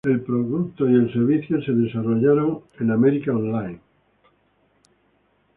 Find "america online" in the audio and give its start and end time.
2.91-3.79